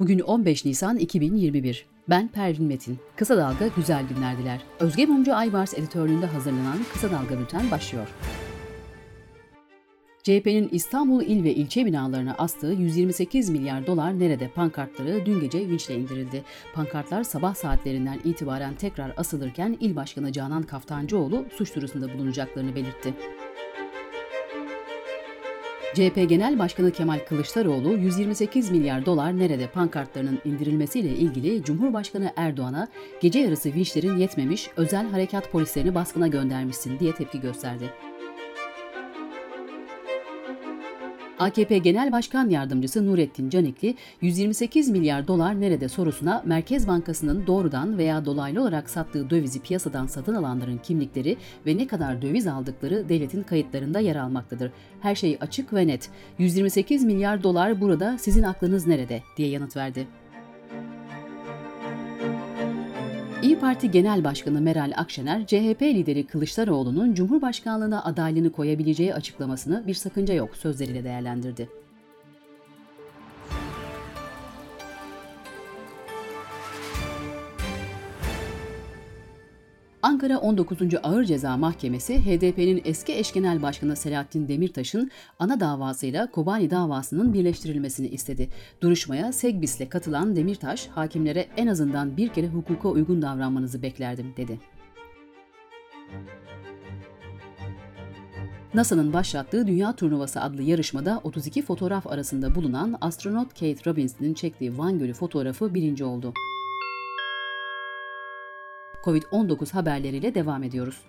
Bugün 0.00 0.18
15 0.18 0.64
Nisan 0.64 0.96
2021. 0.96 1.86
Ben 2.08 2.28
Pervin 2.28 2.64
Metin. 2.64 2.98
Kısa 3.16 3.36
Dalga 3.36 3.66
güzel 3.76 4.04
günler 4.08 4.38
diler. 4.38 4.60
Özge 4.80 5.06
Mumcu 5.06 5.34
Aybars 5.34 5.74
editörlüğünde 5.74 6.26
hazırlanan 6.26 6.78
Kısa 6.92 7.10
Dalga 7.10 7.38
Bülten 7.38 7.70
başlıyor. 7.70 8.08
CHP'nin 10.22 10.68
İstanbul 10.72 11.22
il 11.22 11.44
ve 11.44 11.54
ilçe 11.54 11.86
binalarına 11.86 12.34
astığı 12.38 12.72
128 12.72 13.50
milyar 13.50 13.86
dolar 13.86 14.18
nerede 14.18 14.48
pankartları 14.48 15.26
dün 15.26 15.40
gece 15.40 15.68
vinçle 15.68 15.94
indirildi. 15.94 16.44
Pankartlar 16.74 17.24
sabah 17.24 17.54
saatlerinden 17.54 18.18
itibaren 18.24 18.74
tekrar 18.74 19.12
asılırken 19.16 19.76
İl 19.80 19.96
Başkanı 19.96 20.32
Canan 20.32 20.62
Kaftancıoğlu 20.62 21.44
suç 21.56 21.74
duyurusunda 21.74 22.14
bulunacaklarını 22.14 22.74
belirtti. 22.74 23.14
CHP 26.00 26.28
Genel 26.28 26.58
Başkanı 26.58 26.90
Kemal 26.90 27.18
Kılıçdaroğlu 27.28 27.92
128 27.92 28.70
milyar 28.70 29.06
dolar 29.06 29.38
nerede 29.38 29.66
pankartlarının 29.66 30.38
indirilmesiyle 30.44 31.08
ilgili 31.08 31.64
Cumhurbaşkanı 31.64 32.32
Erdoğan'a 32.36 32.88
gece 33.20 33.38
yarısı 33.38 33.74
vinçlerin 33.74 34.16
yetmemiş 34.16 34.70
özel 34.76 35.10
harekat 35.10 35.52
polislerini 35.52 35.94
baskına 35.94 36.26
göndermişsin 36.28 36.98
diye 36.98 37.14
tepki 37.14 37.40
gösterdi. 37.40 37.90
AKP 41.40 41.78
Genel 41.78 42.12
Başkan 42.12 42.48
Yardımcısı 42.48 43.06
Nurettin 43.06 43.50
Canikli, 43.50 43.94
128 44.20 44.90
milyar 44.90 45.28
dolar 45.28 45.60
nerede 45.60 45.88
sorusuna 45.88 46.42
Merkez 46.46 46.88
Bankası'nın 46.88 47.46
doğrudan 47.46 47.98
veya 47.98 48.24
dolaylı 48.24 48.60
olarak 48.60 48.90
sattığı 48.90 49.30
dövizi 49.30 49.62
piyasadan 49.62 50.06
satın 50.06 50.34
alanların 50.34 50.78
kimlikleri 50.78 51.36
ve 51.66 51.76
ne 51.76 51.86
kadar 51.86 52.22
döviz 52.22 52.46
aldıkları 52.46 53.08
devletin 53.08 53.42
kayıtlarında 53.42 54.00
yer 54.00 54.16
almaktadır. 54.16 54.72
Her 55.00 55.14
şey 55.14 55.38
açık 55.40 55.72
ve 55.72 55.86
net. 55.86 56.10
128 56.38 57.04
milyar 57.04 57.42
dolar 57.42 57.80
burada 57.80 58.18
sizin 58.18 58.42
aklınız 58.42 58.86
nerede 58.86 59.22
diye 59.36 59.48
yanıt 59.48 59.76
verdi. 59.76 60.06
İyi 63.42 63.58
Parti 63.58 63.90
Genel 63.90 64.24
Başkanı 64.24 64.60
Meral 64.60 64.92
Akşener, 64.96 65.46
CHP 65.46 65.82
lideri 65.82 66.26
Kılıçdaroğlu'nun 66.26 67.14
Cumhurbaşkanlığına 67.14 68.04
adaylığını 68.04 68.52
koyabileceği 68.52 69.14
açıklamasını 69.14 69.86
bir 69.86 69.94
sakınca 69.94 70.34
yok 70.34 70.56
sözleriyle 70.56 71.04
değerlendirdi. 71.04 71.68
Ankara 80.02 80.38
19. 80.38 80.78
Ağır 81.02 81.24
Ceza 81.24 81.56
Mahkemesi, 81.56 82.18
HDP'nin 82.18 82.82
eski 82.84 83.12
eş 83.12 83.32
genel 83.32 83.62
başkanı 83.62 83.96
Selahattin 83.96 84.48
Demirtaş'ın 84.48 85.10
ana 85.38 85.60
davasıyla 85.60 86.30
Kobani 86.30 86.70
davasının 86.70 87.32
birleştirilmesini 87.32 88.08
istedi. 88.08 88.48
Duruşmaya 88.80 89.32
Segbis'le 89.32 89.88
katılan 89.88 90.36
Demirtaş, 90.36 90.86
hakimlere 90.86 91.46
en 91.56 91.66
azından 91.66 92.16
bir 92.16 92.28
kere 92.28 92.46
hukuka 92.46 92.88
uygun 92.88 93.22
davranmanızı 93.22 93.82
beklerdim, 93.82 94.34
dedi. 94.36 94.60
NASA'nın 98.74 99.12
başlattığı 99.12 99.66
Dünya 99.66 99.96
Turnuvası 99.96 100.40
adlı 100.40 100.62
yarışmada 100.62 101.20
32 101.24 101.62
fotoğraf 101.62 102.06
arasında 102.06 102.54
bulunan 102.54 102.98
astronot 103.00 103.48
Kate 103.48 103.90
Robinson'ın 103.90 104.34
çektiği 104.34 104.78
Van 104.78 104.98
Gölü 104.98 105.12
fotoğrafı 105.12 105.74
birinci 105.74 106.04
oldu. 106.04 106.34
Covid-19 109.04 109.72
haberleriyle 109.72 110.34
devam 110.34 110.62
ediyoruz. 110.62 111.00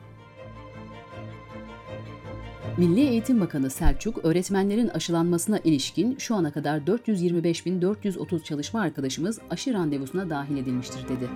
Milli 2.78 3.00
Eğitim 3.00 3.42
Bakanı 3.42 3.70
Selçuk, 3.70 4.26
öğretmenlerin 4.26 4.88
aşılanmasına 4.88 5.60
ilişkin 5.60 6.16
şu 6.18 6.36
ana 6.36 6.52
kadar 6.52 6.80
425.430 6.80 8.44
çalışma 8.44 8.82
arkadaşımız 8.82 9.40
aşı 9.50 9.74
randevusuna 9.74 10.30
dahil 10.30 10.58
edilmiştir 10.58 11.04
dedi. 11.10 11.30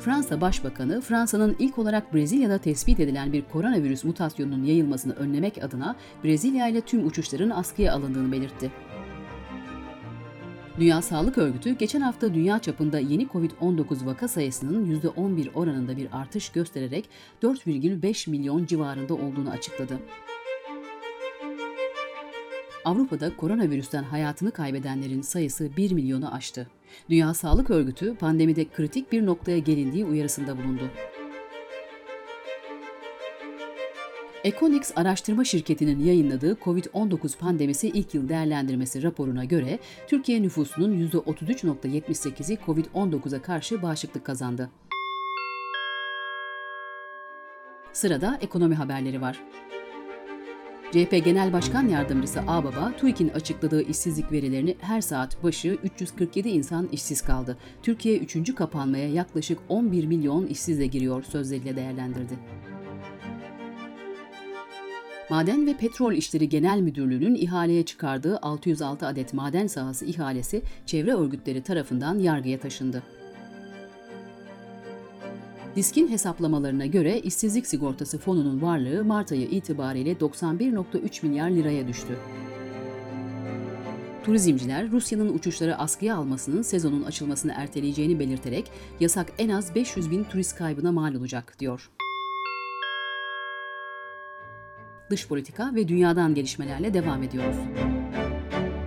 Fransa 0.00 0.40
Başbakanı, 0.40 1.00
Fransa'nın 1.00 1.56
ilk 1.58 1.78
olarak 1.78 2.14
Brezilya'da 2.14 2.58
tespit 2.58 3.00
edilen 3.00 3.32
bir 3.32 3.42
koronavirüs 3.52 4.04
mutasyonunun 4.04 4.64
yayılmasını 4.64 5.14
önlemek 5.14 5.64
adına 5.64 5.96
Brezilya 6.24 6.68
ile 6.68 6.80
tüm 6.80 7.06
uçuşların 7.06 7.50
askıya 7.50 7.94
alındığını 7.94 8.32
belirtti. 8.32 8.70
Dünya 10.78 11.02
Sağlık 11.02 11.38
Örgütü 11.38 11.78
geçen 11.78 12.00
hafta 12.00 12.34
dünya 12.34 12.58
çapında 12.58 12.98
yeni 12.98 13.26
COVID-19 13.26 14.06
vaka 14.06 14.28
sayısının 14.28 15.00
%11 15.00 15.52
oranında 15.54 15.96
bir 15.96 16.08
artış 16.12 16.48
göstererek 16.48 17.08
4,5 17.42 18.30
milyon 18.30 18.66
civarında 18.66 19.14
olduğunu 19.14 19.50
açıkladı. 19.50 19.98
Avrupa'da 22.84 23.36
koronavirüsten 23.36 24.02
hayatını 24.02 24.50
kaybedenlerin 24.50 25.22
sayısı 25.22 25.76
1 25.76 25.92
milyonu 25.92 26.34
aştı. 26.34 26.66
Dünya 27.10 27.34
Sağlık 27.34 27.70
Örgütü 27.70 28.14
pandemide 28.14 28.64
kritik 28.64 29.12
bir 29.12 29.26
noktaya 29.26 29.58
gelindiği 29.58 30.04
uyarısında 30.04 30.58
bulundu. 30.58 30.90
Econix 34.44 34.92
araştırma 34.96 35.44
şirketinin 35.44 36.04
yayınladığı 36.04 36.52
COVID-19 36.52 37.38
pandemisi 37.38 37.88
ilk 37.88 38.14
yıl 38.14 38.28
değerlendirmesi 38.28 39.02
raporuna 39.02 39.44
göre 39.44 39.78
Türkiye 40.06 40.42
nüfusunun 40.42 41.08
%33.78'i 41.08 42.58
COVID-19'a 42.66 43.42
karşı 43.42 43.82
bağışıklık 43.82 44.24
kazandı. 44.24 44.70
Sırada 47.92 48.38
ekonomi 48.40 48.74
haberleri 48.74 49.20
var. 49.20 49.40
CHP 50.92 51.24
Genel 51.24 51.52
Başkan 51.52 51.88
Yardımcısı 51.88 52.40
Ağbaba, 52.40 52.92
TÜİK'in 52.96 53.28
açıkladığı 53.28 53.82
işsizlik 53.82 54.32
verilerini 54.32 54.76
her 54.80 55.00
saat 55.00 55.42
başı 55.42 55.78
347 55.82 56.48
insan 56.48 56.88
işsiz 56.92 57.22
kaldı. 57.22 57.56
Türkiye 57.82 58.18
3. 58.18 58.54
kapanmaya 58.54 59.08
yaklaşık 59.08 59.58
11 59.68 60.06
milyon 60.06 60.46
işsizle 60.46 60.86
giriyor 60.86 61.22
sözleriyle 61.22 61.76
değerlendirdi. 61.76 62.38
Maden 65.30 65.66
ve 65.66 65.74
Petrol 65.76 66.12
İşleri 66.12 66.48
Genel 66.48 66.80
Müdürlüğü'nün 66.80 67.34
ihaleye 67.34 67.84
çıkardığı 67.84 68.38
606 68.42 69.06
adet 69.06 69.34
maden 69.34 69.66
sahası 69.66 70.04
ihalesi 70.04 70.62
çevre 70.86 71.14
örgütleri 71.14 71.62
tarafından 71.62 72.18
yargıya 72.18 72.60
taşındı. 72.60 73.02
Diskin 75.76 76.08
hesaplamalarına 76.08 76.86
göre 76.86 77.20
işsizlik 77.20 77.66
sigortası 77.66 78.18
fonunun 78.18 78.62
varlığı 78.62 79.04
Mart 79.04 79.32
ayı 79.32 79.46
itibariyle 79.46 80.12
91.3 80.12 81.26
milyar 81.26 81.50
liraya 81.50 81.88
düştü. 81.88 82.18
Turizmciler 84.24 84.90
Rusya'nın 84.90 85.34
uçuşları 85.34 85.78
askıya 85.78 86.16
almasının 86.16 86.62
sezonun 86.62 87.02
açılmasını 87.02 87.52
erteleyeceğini 87.56 88.18
belirterek 88.18 88.70
yasak 89.00 89.32
en 89.38 89.48
az 89.48 89.74
500 89.74 90.10
bin 90.10 90.24
turist 90.24 90.56
kaybına 90.56 90.92
mal 90.92 91.14
olacak 91.14 91.56
diyor 91.58 91.90
dış 95.14 95.28
politika 95.28 95.74
ve 95.74 95.88
dünyadan 95.88 96.34
gelişmelerle 96.34 96.94
devam 96.94 97.22
ediyoruz. 97.22 97.56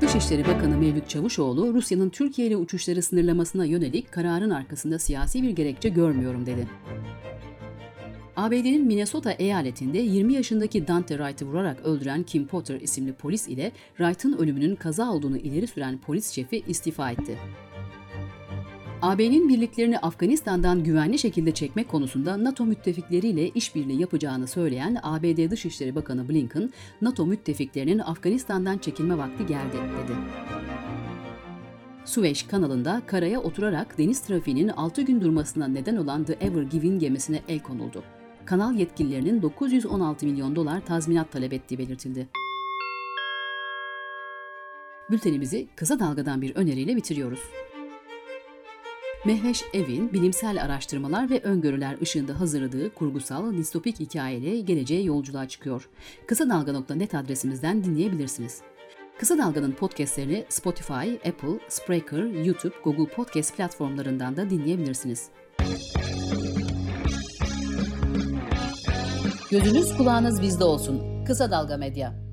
Dışişleri 0.02 0.48
Bakanı 0.48 0.78
Mevlüt 0.78 1.10
Çavuşoğlu, 1.10 1.74
Rusya'nın 1.74 2.10
Türkiye 2.10 2.48
ile 2.48 2.58
uçuşları 2.58 3.02
sınırlamasına 3.02 3.66
yönelik 3.66 4.12
kararın 4.12 4.50
arkasında 4.50 5.00
siyasi 5.00 5.44
bir 5.44 5.50
gerekçe 5.50 5.90
görmüyorum 5.90 6.46
dedi. 6.46 6.68
ABD'nin 8.36 8.86
Minnesota 8.86 9.32
eyaletinde 9.32 9.98
20 9.98 10.34
yaşındaki 10.34 10.88
Dante 10.88 11.18
Wright'ı 11.18 11.46
vurarak 11.46 11.80
öldüren 11.86 12.24
Kim 12.24 12.48
Potter 12.48 12.82
isimli 12.82 13.14
polis 13.14 13.48
ile 13.48 13.72
Wright'ın 13.98 14.38
ölümünün 14.38 14.76
kaza 14.76 15.12
olduğunu 15.12 15.38
ileri 15.38 15.68
süren 15.68 15.98
polis 15.98 16.32
şefi 16.32 16.64
istifa 16.68 17.12
etti. 17.12 17.38
AB'nin 19.08 19.50
birliklerini 19.50 20.00
Afganistan'dan 20.00 20.84
güvenli 20.84 21.20
şekilde 21.20 21.52
çekmek 21.52 21.90
konusunda 21.90 22.44
NATO 22.44 22.66
müttefikleriyle 22.66 23.50
işbirliği 23.50 24.02
yapacağını 24.02 24.48
söyleyen 24.48 24.98
ABD 25.04 25.52
Dışişleri 25.52 25.96
Bakanı 25.96 26.30
Blinken, 26.30 26.70
NATO 27.02 27.26
müttefiklerinin 27.26 28.00
Afganistan'dan 28.00 28.78
çekilme 28.78 29.18
vakti 29.18 29.46
geldi 29.46 29.76
dedi. 29.76 30.18
Süveyş 32.06 32.44
kanalında 32.44 33.02
karaya 33.06 33.40
oturarak 33.40 33.98
deniz 33.98 34.20
trafiğinin 34.20 34.68
6 34.68 35.02
gün 35.02 35.22
durmasına 35.22 35.68
neden 35.68 35.96
olan 35.96 36.24
The 36.24 36.34
Ever 36.34 36.64
Given 36.64 37.00
gemisine 37.00 37.42
el 37.48 37.60
konuldu. 37.60 38.04
Kanal 38.46 38.76
yetkililerinin 38.76 39.42
916 39.42 40.26
milyon 40.26 40.56
dolar 40.56 40.86
tazminat 40.86 41.32
talep 41.32 41.54
ettiği 41.54 41.78
belirtildi. 41.78 42.28
Bültenimizi 45.10 45.68
kısa 45.76 46.00
dalgadan 46.00 46.42
bir 46.42 46.56
öneriyle 46.56 46.96
bitiriyoruz. 46.96 47.40
Mehveş 49.26 49.64
Evin 49.74 50.14
bilimsel 50.14 50.64
araştırmalar 50.64 51.30
ve 51.30 51.40
öngörüler 51.40 52.02
ışığında 52.02 52.40
hazırladığı 52.40 52.94
kurgusal 52.94 53.54
distopik 53.58 54.00
hikayeyle 54.00 54.60
geleceğe 54.60 55.02
yolculuğa 55.02 55.48
çıkıyor. 55.48 55.90
Kısa 56.28 56.50
Dalga.net 56.50 57.16
adresimizden 57.16 57.84
dinleyebilirsiniz. 57.84 58.62
Kısa 59.20 59.38
Dalga'nın 59.38 59.72
podcastlerini 59.72 60.46
Spotify, 60.50 61.30
Apple, 61.30 61.60
Spreaker, 61.70 62.24
YouTube, 62.24 62.76
Google 62.84 63.14
Podcast 63.14 63.58
platformlarından 63.58 64.38
da 64.38 64.50
dinleyebilirsiniz. 64.50 65.30
Gözünüz 69.52 69.98
kulağınız 69.98 70.42
bizde 70.42 70.64
olsun. 70.64 71.26
Kısa 71.26 71.52
Dalga 71.52 71.78
Medya. 71.78 72.27